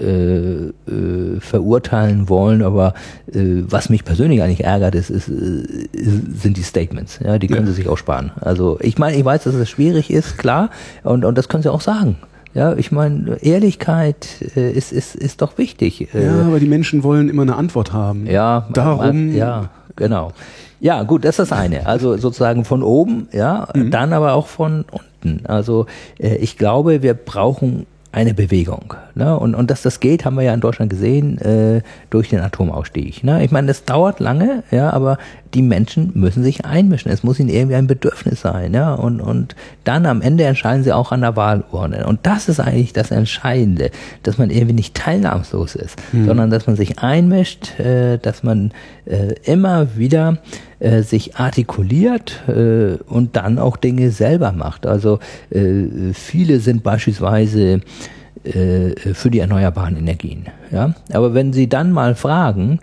äh, 0.00 0.68
äh, 0.68 1.40
verurteilen 1.40 2.28
wollen, 2.28 2.62
aber 2.62 2.94
äh, 3.32 3.62
was 3.66 3.88
mich 3.88 4.04
persönlich 4.04 4.42
eigentlich 4.42 4.64
ärgert, 4.64 4.94
ist, 4.94 5.10
ist, 5.10 5.28
ist 5.28 6.42
sind 6.42 6.56
die 6.56 6.62
Statements. 6.62 7.18
Ja, 7.24 7.38
die 7.38 7.48
können 7.48 7.66
ja. 7.66 7.72
sie 7.72 7.72
sich 7.72 7.88
auch 7.88 7.98
sparen. 7.98 8.30
Also 8.40 8.78
ich 8.80 8.98
meine, 8.98 9.16
ich 9.16 9.24
weiß, 9.24 9.44
dass 9.44 9.54
es 9.54 9.68
schwierig 9.68 10.10
ist, 10.10 10.38
klar, 10.38 10.70
und, 11.02 11.24
und 11.24 11.36
das 11.36 11.48
können 11.48 11.62
sie 11.62 11.72
auch 11.72 11.80
sagen. 11.80 12.16
Ja, 12.58 12.74
ich 12.76 12.90
meine, 12.90 13.36
Ehrlichkeit 13.40 14.26
äh, 14.56 14.72
ist, 14.72 14.90
ist, 14.90 15.14
ist 15.14 15.42
doch 15.42 15.58
wichtig. 15.58 16.12
Äh, 16.12 16.24
ja, 16.24 16.42
aber 16.42 16.58
die 16.58 16.66
Menschen 16.66 17.04
wollen 17.04 17.28
immer 17.28 17.42
eine 17.42 17.54
Antwort 17.54 17.92
haben. 17.92 18.26
Ja, 18.26 18.66
darum. 18.72 19.32
Ja, 19.32 19.70
genau. 19.94 20.32
Ja, 20.80 21.04
gut, 21.04 21.24
das 21.24 21.38
ist 21.38 21.52
das 21.52 21.52
eine. 21.52 21.86
Also 21.86 22.16
sozusagen 22.16 22.64
von 22.64 22.82
oben, 22.82 23.28
ja, 23.30 23.68
mhm. 23.76 23.92
dann 23.92 24.12
aber 24.12 24.32
auch 24.32 24.48
von 24.48 24.84
unten. 24.90 25.46
Also 25.46 25.86
äh, 26.18 26.34
ich 26.38 26.58
glaube, 26.58 27.00
wir 27.00 27.14
brauchen 27.14 27.86
eine 28.10 28.34
Bewegung. 28.34 28.94
Ne? 29.14 29.38
Und, 29.38 29.54
und 29.54 29.70
dass 29.70 29.82
das 29.82 30.00
geht, 30.00 30.24
haben 30.24 30.34
wir 30.34 30.42
ja 30.42 30.52
in 30.52 30.60
Deutschland 30.60 30.90
gesehen 30.90 31.38
äh, 31.38 31.82
durch 32.10 32.28
den 32.30 32.40
Atomausstieg. 32.40 33.22
Ne? 33.22 33.44
Ich 33.44 33.52
meine, 33.52 33.68
das 33.68 33.84
dauert 33.84 34.18
lange, 34.18 34.64
ja, 34.72 34.90
aber 34.90 35.18
die 35.54 35.62
Menschen 35.62 36.10
müssen 36.14 36.42
sich 36.42 36.64
einmischen. 36.64 37.10
Es 37.10 37.22
muss 37.22 37.40
ihnen 37.40 37.48
irgendwie 37.48 37.76
ein 37.76 37.86
Bedürfnis 37.86 38.40
sein. 38.40 38.74
Ja? 38.74 38.94
Und, 38.94 39.20
und 39.20 39.56
dann 39.84 40.06
am 40.06 40.20
Ende 40.20 40.44
entscheiden 40.44 40.84
sie 40.84 40.92
auch 40.92 41.12
an 41.12 41.22
der 41.22 41.36
Wahlurne. 41.36 42.06
Und 42.06 42.20
das 42.24 42.48
ist 42.48 42.60
eigentlich 42.60 42.92
das 42.92 43.10
Entscheidende, 43.10 43.90
dass 44.22 44.38
man 44.38 44.50
irgendwie 44.50 44.74
nicht 44.74 44.94
teilnahmslos 44.94 45.74
ist, 45.74 45.96
hm. 46.10 46.26
sondern 46.26 46.50
dass 46.50 46.66
man 46.66 46.76
sich 46.76 46.98
einmischt, 46.98 47.78
äh, 47.80 48.18
dass 48.18 48.42
man 48.42 48.72
äh, 49.06 49.34
immer 49.44 49.96
wieder 49.96 50.38
äh, 50.80 51.02
sich 51.02 51.36
artikuliert 51.36 52.42
äh, 52.48 53.02
und 53.06 53.36
dann 53.36 53.58
auch 53.58 53.76
Dinge 53.76 54.10
selber 54.10 54.52
macht. 54.52 54.86
Also 54.86 55.18
äh, 55.50 56.12
viele 56.12 56.60
sind 56.60 56.82
beispielsweise 56.82 57.80
äh, 58.44 58.94
für 59.14 59.30
die 59.30 59.40
erneuerbaren 59.40 59.96
Energien. 59.96 60.46
Ja? 60.70 60.94
Aber 61.12 61.34
wenn 61.34 61.52
Sie 61.52 61.68
dann 61.68 61.90
mal 61.90 62.14
fragen, 62.14 62.78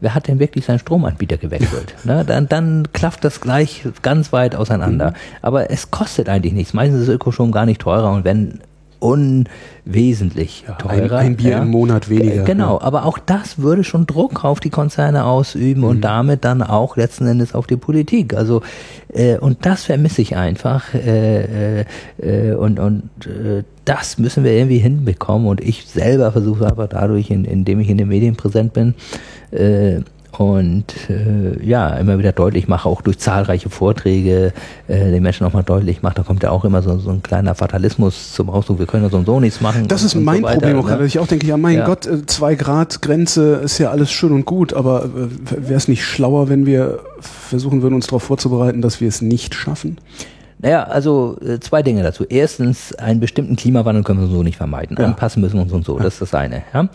wer 0.00 0.14
hat 0.14 0.28
denn 0.28 0.38
wirklich 0.38 0.64
seinen 0.64 0.78
Stromanbieter 0.78 1.36
gewechselt? 1.36 1.94
ne? 2.04 2.24
dann, 2.24 2.48
dann 2.48 2.88
klafft 2.92 3.24
das 3.24 3.40
gleich 3.40 3.86
ganz 4.02 4.32
weit 4.32 4.54
auseinander. 4.54 5.10
Mhm. 5.10 5.16
Aber 5.42 5.70
es 5.70 5.90
kostet 5.90 6.28
eigentlich 6.28 6.52
nichts. 6.52 6.74
Meistens 6.74 7.02
ist 7.02 7.08
Ökostrom 7.08 7.52
gar 7.52 7.66
nicht 7.66 7.80
teurer 7.80 8.12
und 8.12 8.24
wenn 8.24 8.60
unwesentlich 8.98 10.64
ja, 10.66 10.74
teurer. 10.74 11.18
Ein, 11.18 11.26
ein 11.26 11.36
Bier 11.36 11.50
ja. 11.52 11.62
im 11.62 11.70
Monat 11.70 12.08
weniger. 12.08 12.44
Genau, 12.44 12.80
aber 12.80 13.04
auch 13.04 13.18
das 13.18 13.58
würde 13.58 13.84
schon 13.84 14.06
Druck 14.06 14.44
auf 14.44 14.60
die 14.60 14.70
Konzerne 14.70 15.24
ausüben 15.24 15.82
mhm. 15.82 15.88
und 15.88 16.00
damit 16.02 16.44
dann 16.44 16.62
auch 16.62 16.96
letzten 16.96 17.26
Endes 17.26 17.54
auf 17.54 17.66
die 17.66 17.76
Politik. 17.76 18.34
Also 18.34 18.62
äh, 19.12 19.38
und 19.38 19.64
das 19.66 19.84
vermisse 19.84 20.22
ich 20.22 20.36
einfach 20.36 20.94
äh, 20.94 21.84
äh, 22.18 22.54
und 22.54 22.78
und 22.78 23.10
äh, 23.26 23.62
das 23.84 24.18
müssen 24.18 24.44
wir 24.44 24.52
irgendwie 24.52 24.78
hinbekommen 24.78 25.46
und 25.46 25.60
ich 25.60 25.86
selber 25.86 26.32
versuche 26.32 26.66
einfach 26.66 26.88
dadurch, 26.88 27.30
in, 27.30 27.44
indem 27.44 27.80
ich 27.80 27.88
in 27.88 27.98
den 27.98 28.08
Medien 28.08 28.34
präsent 28.34 28.72
bin, 28.72 28.94
äh, 29.52 30.00
und 30.38 30.84
äh, 31.08 31.64
ja, 31.64 31.88
immer 31.96 32.18
wieder 32.18 32.32
deutlich 32.32 32.68
mache, 32.68 32.88
auch 32.88 33.02
durch 33.02 33.18
zahlreiche 33.18 33.70
Vorträge 33.70 34.52
äh, 34.88 35.10
den 35.10 35.22
Menschen 35.22 35.44
nochmal 35.44 35.62
deutlich 35.62 36.02
mache, 36.02 36.14
da 36.16 36.22
kommt 36.22 36.42
ja 36.42 36.50
auch 36.50 36.64
immer 36.64 36.82
so, 36.82 36.98
so 36.98 37.10
ein 37.10 37.22
kleiner 37.22 37.54
Fatalismus 37.54 38.32
zum 38.32 38.50
Ausdruck, 38.50 38.78
wir 38.78 38.86
können 38.86 39.04
ja 39.04 39.10
so 39.10 39.16
und 39.16 39.26
so 39.26 39.40
nichts 39.40 39.60
machen. 39.60 39.88
Das 39.88 40.02
und, 40.02 40.06
ist 40.06 40.14
mein 40.14 40.42
so 40.42 40.48
Problem 40.48 40.78
auch, 40.78 40.88
ne? 40.88 41.04
ich 41.06 41.18
auch 41.18 41.26
denke, 41.26 41.46
ja 41.46 41.56
mein 41.56 41.78
ja. 41.78 41.86
Gott, 41.86 42.06
äh, 42.06 42.26
zwei 42.26 42.54
Grad 42.54 43.02
Grenze 43.02 43.56
ist 43.56 43.78
ja 43.78 43.90
alles 43.90 44.12
schön 44.12 44.32
und 44.32 44.44
gut, 44.44 44.74
aber 44.74 45.04
äh, 45.04 45.68
wäre 45.68 45.74
es 45.74 45.88
nicht 45.88 46.04
schlauer, 46.04 46.48
wenn 46.48 46.66
wir 46.66 47.00
versuchen 47.20 47.82
würden, 47.82 47.94
uns 47.94 48.06
darauf 48.06 48.22
vorzubereiten, 48.22 48.82
dass 48.82 49.00
wir 49.00 49.08
es 49.08 49.22
nicht 49.22 49.54
schaffen? 49.54 49.98
Naja, 50.58 50.84
also 50.84 51.38
äh, 51.44 51.60
zwei 51.60 51.82
Dinge 51.82 52.02
dazu. 52.02 52.24
Erstens, 52.28 52.94
einen 52.94 53.20
bestimmten 53.20 53.56
Klimawandel 53.56 54.04
können 54.04 54.20
wir 54.20 54.26
so 54.26 54.42
nicht 54.42 54.56
vermeiden. 54.56 54.96
Ja. 54.98 55.04
Anpassen 55.04 55.42
müssen 55.42 55.56
wir 55.56 55.62
uns 55.62 55.72
und 55.72 55.84
so. 55.84 55.98
Das 55.98 56.14
ist 56.14 56.22
das 56.22 56.34
eine. 56.34 56.62
Ja? 56.72 56.88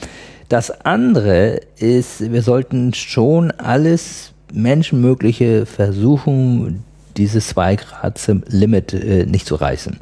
Das 0.49 0.71
andere 0.85 1.61
ist, 1.77 2.31
wir 2.31 2.41
sollten 2.41 2.93
schon 2.93 3.51
alles 3.51 4.33
Menschenmögliche 4.51 5.65
versuchen, 5.65 6.83
dieses 7.17 7.55
2-Grad-Limit 7.55 8.93
äh, 8.93 9.25
nicht 9.25 9.45
zu 9.45 9.55
reißen. 9.55 9.97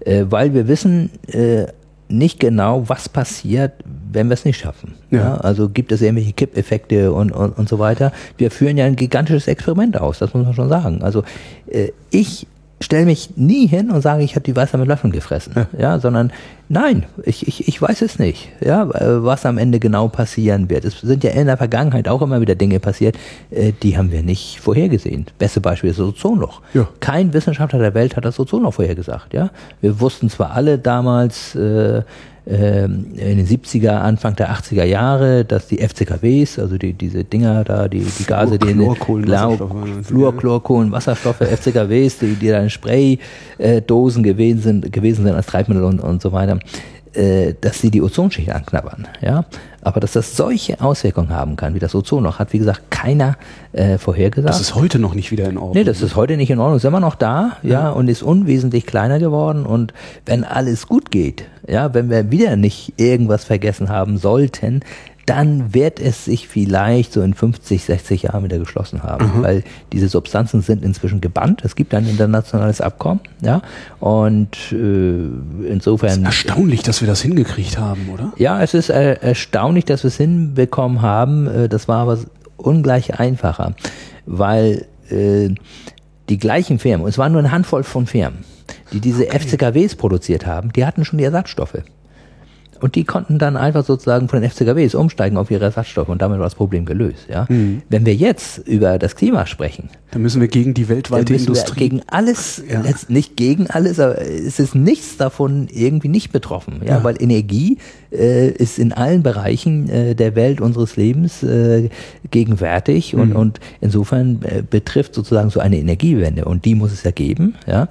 Äh, 0.00 0.24
weil 0.28 0.54
wir 0.54 0.68
wissen 0.68 1.10
äh, 1.28 1.66
nicht 2.08 2.40
genau, 2.40 2.88
was 2.88 3.08
passiert, 3.08 3.72
wenn 4.12 4.28
wir 4.28 4.34
es 4.34 4.44
nicht 4.44 4.58
schaffen. 4.58 4.94
Ja. 5.10 5.18
ja. 5.18 5.34
also 5.36 5.68
gibt 5.68 5.92
es 5.92 6.02
irgendwelche 6.02 6.32
Kippeffekte 6.32 7.12
und, 7.12 7.32
und, 7.32 7.56
und 7.58 7.68
so 7.68 7.78
weiter. 7.78 8.12
Wir 8.36 8.50
führen 8.50 8.76
ja 8.76 8.84
ein 8.84 8.96
gigantisches 8.96 9.48
Experiment 9.48 10.00
aus, 10.00 10.18
das 10.18 10.34
muss 10.34 10.44
man 10.44 10.54
schon 10.54 10.68
sagen. 10.68 11.02
Also 11.02 11.24
äh, 11.68 11.92
ich 12.10 12.46
stelle 12.84 13.04
mich 13.04 13.30
nie 13.36 13.66
hin 13.66 13.90
und 13.90 14.02
sage, 14.02 14.22
ich 14.22 14.34
habe 14.34 14.44
die 14.44 14.54
Weißer 14.54 14.78
mit 14.78 14.88
Löffeln 14.88 15.12
gefressen, 15.12 15.54
ja. 15.78 15.98
sondern 15.98 16.32
nein, 16.68 17.04
ich, 17.24 17.46
ich, 17.46 17.68
ich 17.68 17.80
weiß 17.80 18.02
es 18.02 18.18
nicht, 18.18 18.48
ja, 18.60 18.88
was 19.22 19.46
am 19.46 19.58
Ende 19.58 19.78
genau 19.78 20.08
passieren 20.08 20.70
wird. 20.70 20.84
Es 20.84 21.00
sind 21.00 21.24
ja 21.24 21.30
in 21.30 21.46
der 21.46 21.56
Vergangenheit 21.56 22.08
auch 22.08 22.22
immer 22.22 22.40
wieder 22.40 22.54
Dinge 22.54 22.80
passiert, 22.80 23.16
äh, 23.50 23.72
die 23.82 23.96
haben 23.96 24.10
wir 24.10 24.22
nicht 24.22 24.60
vorhergesehen. 24.60 25.26
Beste 25.38 25.60
Beispiel 25.60 25.90
ist 25.90 25.98
das 25.98 26.06
Ozonloch. 26.06 26.60
Ja. 26.74 26.88
Kein 27.00 27.32
Wissenschaftler 27.32 27.78
der 27.78 27.94
Welt 27.94 28.16
hat 28.16 28.24
das 28.24 28.38
Ozonloch 28.38 28.74
vorhergesagt, 28.74 29.34
ja. 29.34 29.50
Wir 29.80 30.00
wussten 30.00 30.28
zwar 30.28 30.52
alle 30.52 30.78
damals, 30.78 31.54
äh, 31.54 32.02
in 32.44 33.14
den 33.14 33.46
70er, 33.46 33.90
Anfang 33.90 34.34
der 34.34 34.52
80er 34.52 34.82
Jahre, 34.82 35.44
dass 35.44 35.68
die 35.68 35.78
FCKWs, 35.78 36.58
also 36.58 36.76
die, 36.76 36.92
diese 36.92 37.22
Dinger 37.22 37.62
da, 37.62 37.86
die, 37.86 38.00
die 38.00 38.24
Gase, 38.24 38.58
die 38.58 38.72
Chlorkohlen, 38.72 40.02
Fluorchlorkohlen, 40.02 40.90
Wasserstoffe, 40.90 41.42
FCKWs, 41.42 42.18
die, 42.18 42.34
die 42.34 42.48
dann 42.48 42.68
Spraydosen 42.68 44.24
gewesen 44.24 44.60
sind, 44.60 44.92
gewesen 44.92 45.24
sind 45.24 45.34
als 45.36 45.46
Treibmittel 45.46 45.84
und, 45.84 46.00
und 46.00 46.20
so 46.20 46.32
weiter, 46.32 46.58
äh, 47.14 47.54
dass 47.60 47.80
sie 47.80 47.90
die 47.90 48.02
Ozonschicht 48.02 48.50
anknabbern, 48.50 49.08
ja. 49.20 49.44
Aber 49.84 49.98
dass 49.98 50.12
das 50.12 50.36
solche 50.36 50.80
Auswirkungen 50.80 51.30
haben 51.30 51.56
kann, 51.56 51.74
wie 51.74 51.80
das 51.80 51.94
Ozon 51.94 52.22
noch, 52.22 52.38
hat 52.38 52.52
wie 52.52 52.58
gesagt 52.58 52.90
keiner 52.90 53.36
äh, 53.72 53.98
vorhergesagt. 53.98 54.48
Das 54.48 54.60
ist 54.60 54.76
heute 54.76 55.00
noch 55.00 55.14
nicht 55.14 55.32
wieder 55.32 55.48
in 55.48 55.56
Ordnung. 55.58 55.74
Nee, 55.74 55.84
das 55.84 56.02
ist 56.02 56.14
heute 56.14 56.36
nicht 56.36 56.50
in 56.50 56.60
Ordnung. 56.60 56.76
Ist 56.76 56.84
immer 56.84 57.00
noch 57.00 57.16
da, 57.16 57.56
ja, 57.62 57.70
ja 57.70 57.90
und 57.90 58.08
ist 58.08 58.22
unwesentlich 58.22 58.86
kleiner 58.86 59.18
geworden. 59.18 59.66
Und 59.66 59.92
wenn 60.24 60.44
alles 60.44 60.86
gut 60.86 61.10
geht, 61.10 61.44
ja, 61.66 61.92
wenn 61.94 62.10
wir 62.10 62.30
wieder 62.30 62.54
nicht 62.56 62.94
irgendwas 62.96 63.44
vergessen 63.44 63.88
haben 63.88 64.18
sollten, 64.18 64.80
dann 65.26 65.72
wird 65.72 66.00
es 66.00 66.24
sich 66.24 66.48
vielleicht 66.48 67.12
so 67.12 67.22
in 67.22 67.34
50, 67.34 67.84
60 67.84 68.22
Jahren 68.22 68.44
wieder 68.44 68.58
geschlossen 68.58 69.02
haben, 69.02 69.38
mhm. 69.38 69.42
weil 69.42 69.64
diese 69.92 70.08
Substanzen 70.08 70.62
sind 70.62 70.82
inzwischen 70.82 71.20
gebannt. 71.20 71.62
Es 71.64 71.76
gibt 71.76 71.94
ein 71.94 72.08
internationales 72.08 72.80
Abkommen, 72.80 73.20
ja, 73.40 73.62
und 74.00 74.56
äh, 74.72 75.66
insofern. 75.68 76.10
Es 76.10 76.16
ist 76.16 76.24
erstaunlich, 76.24 76.82
dass 76.82 77.00
wir 77.00 77.08
das 77.08 77.22
hingekriegt 77.22 77.78
haben, 77.78 78.08
oder? 78.12 78.32
Ja, 78.36 78.62
es 78.62 78.74
ist 78.74 78.90
äh, 78.90 79.14
erstaunlich, 79.14 79.84
dass 79.84 80.02
wir 80.02 80.08
es 80.08 80.16
hinbekommen 80.16 81.02
haben. 81.02 81.46
Äh, 81.46 81.68
das 81.68 81.86
war 81.86 81.98
aber 81.98 82.18
ungleich 82.56 83.18
einfacher, 83.18 83.74
weil 84.26 84.86
äh, 85.10 85.50
die 86.28 86.38
gleichen 86.38 86.78
Firmen, 86.78 87.04
und 87.04 87.10
es 87.10 87.18
waren 87.18 87.32
nur 87.32 87.40
eine 87.40 87.52
Handvoll 87.52 87.84
von 87.84 88.06
Firmen, 88.06 88.44
die 88.92 89.00
diese 89.00 89.24
okay. 89.24 89.38
FCKWs 89.38 89.96
produziert 89.96 90.46
haben, 90.46 90.72
die 90.72 90.84
hatten 90.84 91.04
schon 91.04 91.18
die 91.18 91.24
Ersatzstoffe. 91.24 91.82
Und 92.82 92.96
die 92.96 93.04
konnten 93.04 93.38
dann 93.38 93.56
einfach 93.56 93.84
sozusagen 93.84 94.28
von 94.28 94.40
den 94.40 94.50
FCKWs 94.50 94.96
umsteigen 94.96 95.36
auf 95.36 95.52
ihre 95.52 95.64
Ersatzstoffe 95.66 96.08
und 96.08 96.20
damit 96.20 96.38
war 96.40 96.46
das 96.46 96.56
Problem 96.56 96.84
gelöst. 96.84 97.28
Ja? 97.30 97.46
Mhm. 97.48 97.82
Wenn 97.88 98.04
wir 98.04 98.14
jetzt 98.14 98.58
über 98.66 98.98
das 98.98 99.14
Klima 99.14 99.46
sprechen, 99.46 99.88
dann 100.10 100.20
müssen 100.20 100.40
wir 100.40 100.48
gegen 100.48 100.74
die 100.74 100.88
weltweite 100.88 101.32
Industrie. 101.32 101.78
gegen 101.78 102.02
alles, 102.08 102.60
ja. 102.68 102.82
nicht 103.08 103.36
gegen 103.36 103.68
alles, 103.68 104.00
aber 104.00 104.20
es 104.20 104.58
ist 104.58 104.74
nichts 104.74 105.16
davon 105.16 105.68
irgendwie 105.72 106.08
nicht 106.08 106.32
betroffen. 106.32 106.80
Ja, 106.84 106.96
ja. 106.96 107.04
weil 107.04 107.22
Energie 107.22 107.78
äh, 108.10 108.50
ist 108.50 108.80
in 108.80 108.92
allen 108.92 109.22
Bereichen 109.22 109.88
äh, 109.88 110.14
der 110.16 110.34
Welt 110.34 110.60
unseres 110.60 110.96
Lebens 110.96 111.44
äh, 111.44 111.88
gegenwärtig 112.32 113.14
und, 113.14 113.30
mhm. 113.30 113.36
und 113.36 113.60
insofern 113.80 114.40
äh, 114.42 114.62
betrifft 114.68 115.14
sozusagen 115.14 115.50
so 115.50 115.60
eine 115.60 115.78
Energiewende 115.78 116.46
und 116.46 116.64
die 116.64 116.74
muss 116.74 116.92
es 116.92 117.04
ja 117.04 117.12
geben. 117.12 117.54
Ja 117.66 117.86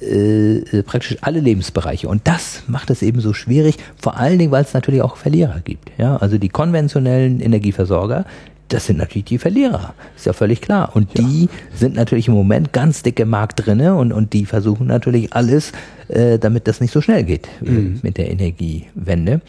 äh, 0.00 0.58
äh, 0.58 0.82
praktisch 0.82 1.16
alle 1.22 1.40
Lebensbereiche. 1.40 2.08
Und 2.08 2.28
das 2.28 2.62
macht 2.66 2.90
es 2.90 3.02
eben 3.02 3.20
so 3.20 3.32
schwierig, 3.32 3.76
vor 3.96 4.16
allen 4.16 4.38
Dingen, 4.38 4.52
weil 4.52 4.62
es 4.62 4.74
natürlich 4.74 5.02
auch 5.02 5.16
Verlierer 5.16 5.60
gibt. 5.60 5.90
Ja? 5.98 6.16
Also 6.16 6.38
die 6.38 6.48
konventionellen 6.48 7.40
Energieversorger, 7.40 8.24
das 8.68 8.86
sind 8.86 8.98
natürlich 8.98 9.26
die 9.26 9.38
Verlierer. 9.38 9.94
Ist 10.16 10.26
ja 10.26 10.32
völlig 10.32 10.60
klar. 10.60 10.90
Und 10.94 11.16
die 11.16 11.48
sind 11.74 11.94
natürlich 11.94 12.28
im 12.28 12.34
Moment 12.34 12.72
ganz 12.72 13.02
dick 13.02 13.20
im 13.20 13.28
Markt 13.30 13.64
drinne 13.64 13.94
und, 13.94 14.12
und 14.12 14.32
die 14.32 14.44
versuchen 14.44 14.86
natürlich 14.86 15.32
alles, 15.32 15.72
äh, 16.08 16.38
damit 16.38 16.66
das 16.66 16.80
nicht 16.80 16.92
so 16.92 17.00
schnell 17.00 17.24
geht 17.24 17.48
äh, 17.64 17.70
Mhm. 17.70 18.00
mit 18.02 18.16
der 18.18 18.30
Energiewende. 18.30 19.40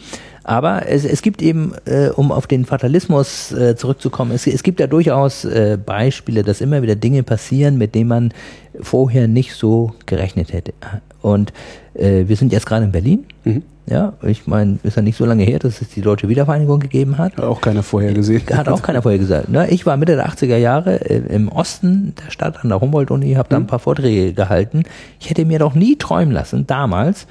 Aber 0.44 0.88
es, 0.88 1.04
es 1.04 1.20
gibt 1.20 1.42
eben, 1.42 1.72
äh, 1.84 2.08
um 2.08 2.32
auf 2.32 2.46
den 2.46 2.64
Fatalismus 2.64 3.52
äh, 3.52 3.76
zurückzukommen, 3.76 4.30
es, 4.32 4.46
es 4.46 4.62
gibt 4.62 4.80
ja 4.80 4.86
durchaus 4.86 5.44
äh, 5.44 5.76
Beispiele, 5.84 6.42
dass 6.42 6.60
immer 6.60 6.80
wieder 6.80 6.96
Dinge 6.96 7.22
passieren, 7.22 7.76
mit 7.76 7.94
denen 7.94 8.08
man 8.08 8.32
vorher 8.80 9.28
nicht 9.28 9.52
so 9.54 9.92
gerechnet 10.06 10.52
hätte. 10.52 10.72
Und 11.20 11.52
äh, 11.94 12.24
wir 12.28 12.36
sind 12.36 12.52
jetzt 12.52 12.64
gerade 12.66 12.84
in 12.86 12.92
Berlin. 12.92 13.26
Mhm. 13.44 13.62
Ja, 13.90 14.12
ich 14.22 14.46
meine, 14.46 14.78
ist 14.82 14.96
ja 14.96 15.02
nicht 15.02 15.16
so 15.16 15.24
lange 15.24 15.44
her, 15.44 15.58
dass 15.58 15.80
es 15.80 15.88
die 15.88 16.02
deutsche 16.02 16.28
Wiedervereinigung 16.28 16.78
gegeben 16.78 17.16
hat. 17.16 17.36
Hat 17.36 17.44
auch 17.44 17.60
keiner 17.60 17.82
vorher 17.82 18.12
gesehen. 18.12 18.42
Hat 18.52 18.68
auch 18.68 18.82
keiner 18.82 19.00
vorher 19.00 19.18
gesagt. 19.18 19.48
Ne? 19.48 19.70
Ich 19.70 19.86
war 19.86 19.96
Mitte 19.96 20.14
der 20.14 20.28
80er 20.28 20.56
Jahre 20.56 21.08
äh, 21.08 21.34
im 21.34 21.48
Osten 21.48 22.14
der 22.22 22.30
Stadt 22.30 22.62
an 22.62 22.68
der 22.68 22.80
Humboldt-Uni, 22.80 23.34
habe 23.34 23.48
da 23.48 23.56
ein 23.56 23.66
paar 23.66 23.78
Vorträge 23.78 24.34
gehalten. 24.34 24.82
Ich 25.20 25.30
hätte 25.30 25.44
mir 25.46 25.58
doch 25.58 25.74
nie 25.74 25.96
träumen 25.96 26.32
lassen, 26.32 26.66
damals, 26.66 27.26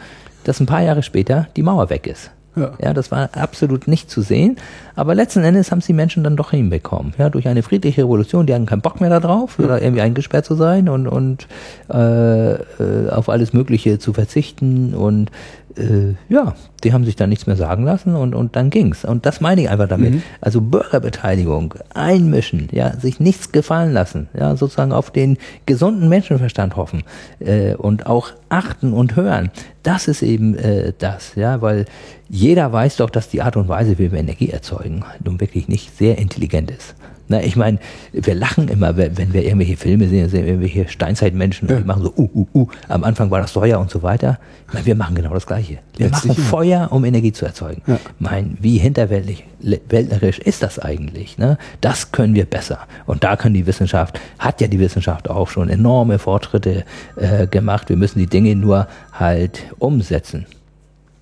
dass 0.46 0.60
ein 0.60 0.66
paar 0.66 0.82
Jahre 0.82 1.04
später 1.04 1.48
die 1.56 1.64
Mauer 1.64 1.90
weg 1.92 2.08
ist. 2.08 2.32
Ja. 2.58 2.72
Ja, 2.82 2.94
das 2.94 3.12
war 3.12 3.30
absolut 3.34 3.88
nicht 3.88 4.10
zu 4.10 4.22
sehen. 4.22 4.58
Aber 4.96 5.14
letzten 5.14 5.44
Endes 5.44 5.72
haben 5.72 5.80
es 5.80 5.86
die 5.86 5.94
Menschen 5.94 6.24
dann 6.24 6.36
doch 6.36 6.52
hinbekommen. 6.52 7.14
Ja, 7.18 7.30
durch 7.30 7.48
eine 7.48 7.62
friedliche 7.62 8.02
Revolution, 8.02 8.48
die 8.48 8.54
hatten 8.54 8.66
keinen 8.66 8.82
Bock 8.82 9.00
mehr 9.00 9.10
darauf, 9.10 9.60
oder 9.60 9.82
irgendwie 9.82 10.02
eingesperrt 10.02 10.46
zu 10.46 10.56
sein 10.56 10.90
und, 10.90 11.08
und 11.08 11.48
äh, 11.94 12.54
äh, 12.54 13.10
auf 13.12 13.30
alles 13.30 13.54
Mögliche 13.54 14.00
zu 14.00 14.14
verzichten. 14.14 14.96
Und 14.96 15.30
äh, 15.78 16.16
ja, 16.30 16.56
die 16.84 16.94
haben 16.94 17.06
sich 17.06 17.16
dann 17.16 17.30
nichts 17.30 17.48
mehr 17.48 17.56
sagen 17.56 17.84
lassen 17.84 18.16
und, 18.16 18.36
und 18.36 18.56
dann 18.56 18.70
ging's. 18.70 19.06
Und 19.06 19.26
das 19.26 19.42
meine 19.42 19.62
ich 19.62 19.70
einfach 19.70 19.88
damit. 19.88 20.22
Also 20.42 20.62
Bürgerbeteiligung, 20.62 21.74
einmischen, 21.94 22.70
ja, 22.72 22.96
sich 22.98 23.20
nichts 23.20 23.52
gefallen 23.52 23.94
lassen, 23.94 24.30
ja, 24.38 24.56
sozusagen 24.56 24.92
auf 24.92 25.12
den 25.12 25.38
gesunden 25.66 26.10
Menschenverstand 26.10 26.76
hoffen 26.76 27.04
äh, 27.40 27.74
und 27.76 28.06
auch 28.06 28.32
achten 28.50 28.94
und 28.94 29.16
hören. 29.16 29.52
Das 29.84 30.08
ist 30.08 30.22
eben 30.22 30.56
äh, 30.56 30.94
das, 30.98 31.36
ja, 31.36 31.62
weil 31.62 31.86
jeder 32.30 32.72
weiß 32.72 32.98
doch, 32.98 33.10
dass 33.10 33.30
die 33.30 33.42
Art 33.42 33.58
und 33.58 33.68
Weise, 33.68 33.98
wie 33.98 34.12
wir 34.12 34.20
Energie 34.20 34.50
erzeugen, 34.50 35.04
nun 35.24 35.40
wirklich 35.40 35.68
nicht 35.68 35.98
sehr 35.98 36.18
intelligent 36.18 36.72
ist. 36.72 36.96
Na, 37.30 37.44
ich 37.44 37.56
meine, 37.56 37.80
wir 38.14 38.36
lachen 38.36 38.70
immer, 38.70 38.96
wenn 38.96 39.18
wenn 39.18 39.34
wir 39.34 39.44
irgendwelche 39.44 39.78
Filme 39.78 40.08
sehen, 40.08 40.30
sehen 40.30 40.46
wir 40.46 40.54
irgendwelche 40.54 40.88
Steinzeitmenschen 40.88 41.68
und 41.68 41.80
die 41.80 41.84
machen 41.84 42.04
so, 42.04 42.14
uh, 42.16 42.30
uh, 42.34 42.48
uh. 42.54 42.68
Am 42.88 43.04
Anfang 43.04 43.32
war 43.32 43.42
das 43.42 43.52
Feuer 43.52 43.80
und 43.80 43.90
so 43.90 44.02
weiter. 44.04 44.40
Ich 44.68 44.74
meine, 44.74 44.86
wir 44.86 44.96
machen 44.96 45.16
genau 45.16 45.34
das 45.34 45.46
Gleiche. 45.46 45.80
Wir 45.96 46.08
Letztlich 46.08 46.30
machen 46.30 46.44
ja. 46.44 46.50
Feuer, 46.50 46.88
um 46.92 47.06
Energie 47.06 47.32
zu 47.32 47.46
erzeugen. 47.46 47.82
Ja. 47.88 48.00
Mein, 48.20 48.58
wie 48.62 48.82
weltnerisch 48.82 50.40
ist 50.40 50.64
das 50.64 50.80
eigentlich? 50.80 51.38
Ne? 51.38 51.58
Das 51.82 52.12
können 52.12 52.36
wir 52.36 52.46
besser. 52.46 52.80
Und 53.06 53.24
da 53.24 53.36
kann 53.36 53.54
die 53.54 53.66
Wissenschaft, 53.68 54.20
hat 54.40 54.62
ja 54.62 54.68
die 54.68 54.80
Wissenschaft 54.80 55.30
auch 55.30 55.50
schon 55.50 55.70
enorme 55.70 56.20
Fortschritte 56.20 56.86
äh, 57.16 57.48
gemacht. 57.48 57.90
Wir 57.90 57.98
müssen 57.98 58.20
die 58.20 58.28
Dinge 58.28 58.56
nur 58.56 58.88
halt 59.14 59.64
umsetzen. 59.80 60.46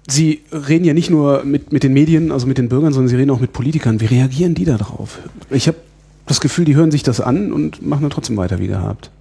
Sie 0.07 0.41
reden 0.51 0.85
ja 0.85 0.93
nicht 0.93 1.09
nur 1.09 1.43
mit, 1.43 1.71
mit 1.71 1.83
den 1.83 1.93
Medien, 1.93 2.31
also 2.31 2.45
mit 2.45 2.59
den 2.59 2.69
Bürgern, 2.69 2.93
sondern 2.93 3.09
Sie 3.09 3.15
reden 3.15 3.31
auch 3.31 3.39
mit 3.39 3.53
Politikern. 3.53 4.01
Wie 4.01 4.05
reagieren 4.05 4.53
die 4.53 4.65
da 4.65 4.77
drauf? 4.77 5.17
Ich 5.49 5.67
habe 5.67 5.77
das 6.25 6.39
Gefühl, 6.39 6.65
die 6.65 6.75
hören 6.75 6.91
sich 6.91 7.03
das 7.03 7.21
an 7.21 7.51
und 7.51 7.85
machen 7.85 8.01
dann 8.01 8.09
trotzdem 8.09 8.37
weiter 8.37 8.59
wie 8.59 8.67
gehabt. 8.67 9.11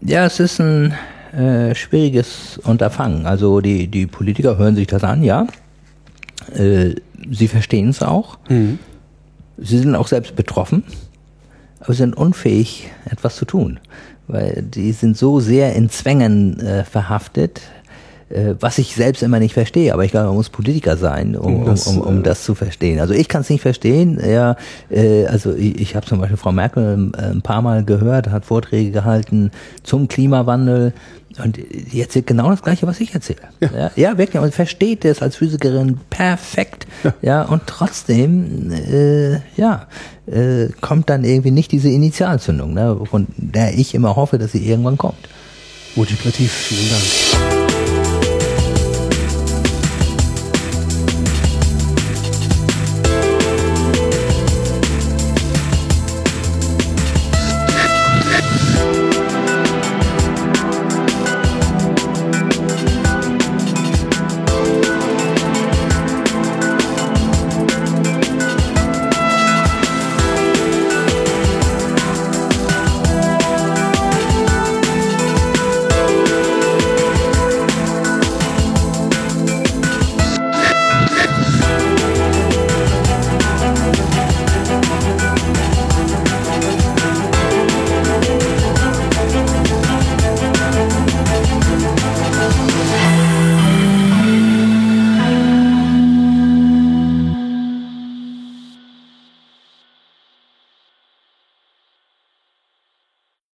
Ja, 0.00 0.24
es 0.26 0.40
ist 0.40 0.60
ein 0.60 0.94
äh, 1.32 1.74
schwieriges 1.74 2.58
Unterfangen. 2.62 3.26
Also 3.26 3.60
die, 3.60 3.88
die 3.88 4.06
Politiker 4.06 4.58
hören 4.58 4.74
sich 4.74 4.86
das 4.86 5.04
an, 5.04 5.22
ja. 5.22 5.46
Äh, 6.54 6.96
sie 7.30 7.48
verstehen 7.48 7.88
es 7.88 8.02
auch. 8.02 8.38
Sie 9.58 9.78
sind 9.78 9.94
auch 9.94 10.08
selbst 10.08 10.34
betroffen, 10.34 10.82
aber 11.80 11.94
sind 11.94 12.16
unfähig, 12.16 12.90
etwas 13.04 13.36
zu 13.36 13.44
tun. 13.44 13.78
Weil 14.26 14.62
die 14.62 14.92
sind 14.92 15.16
so 15.16 15.40
sehr 15.40 15.74
in 15.74 15.88
Zwängen 15.88 16.58
äh, 16.60 16.84
verhaftet, 16.84 17.60
äh, 18.32 18.54
was 18.58 18.78
ich 18.78 18.94
selbst 18.94 19.22
immer 19.22 19.38
nicht 19.38 19.54
verstehe. 19.54 19.92
Aber 19.92 20.04
ich 20.04 20.10
glaube, 20.10 20.28
man 20.28 20.36
muss 20.36 20.48
Politiker 20.48 20.96
sein, 20.96 21.36
um, 21.36 21.54
Um 21.54 21.60
um, 21.60 21.66
das, 21.66 21.86
um, 21.86 22.00
um 22.00 22.20
äh, 22.20 22.22
das 22.22 22.44
zu 22.44 22.54
verstehen. 22.54 23.00
Also 23.00 23.14
ich 23.14 23.28
kann 23.28 23.42
es 23.42 23.50
nicht 23.50 23.62
verstehen. 23.62 24.20
Ja, 24.24 24.56
äh, 24.90 25.26
also 25.26 25.54
ich, 25.54 25.80
ich 25.80 25.96
habe 25.96 26.06
zum 26.06 26.20
Beispiel 26.20 26.36
Frau 26.36 26.52
Merkel 26.52 27.12
äh, 27.16 27.22
ein 27.22 27.42
paar 27.42 27.62
Mal 27.62 27.84
gehört, 27.84 28.30
hat 28.30 28.44
Vorträge 28.44 28.90
gehalten 28.90 29.50
zum 29.82 30.08
Klimawandel. 30.08 30.92
Und 31.42 31.56
die 31.56 32.00
erzählt 32.00 32.26
genau 32.26 32.50
das 32.50 32.62
Gleiche, 32.62 32.86
was 32.86 33.00
ich 33.00 33.14
erzähle. 33.14 33.40
Ja, 33.60 33.90
ja, 33.96 34.18
wirklich. 34.18 34.42
Und 34.42 34.52
versteht 34.52 35.06
es 35.06 35.22
als 35.22 35.36
Physikerin 35.36 35.98
perfekt. 36.10 36.86
Ja, 37.22 37.42
und 37.44 37.62
trotzdem, 37.66 38.70
äh, 38.70 39.36
ja, 39.56 39.86
äh, 40.26 40.68
kommt 40.82 41.08
dann 41.08 41.24
irgendwie 41.24 41.50
nicht 41.50 41.72
diese 41.72 41.88
Initialzündung, 41.88 42.74
ne, 42.74 43.00
von 43.10 43.28
der 43.36 43.78
ich 43.78 43.94
immer 43.94 44.14
hoffe, 44.14 44.36
dass 44.36 44.52
sie 44.52 44.68
irgendwann 44.68 44.98
kommt. 44.98 45.28
Multiplativ, 45.96 46.52
vielen 46.52 46.90
Dank. 46.90 47.51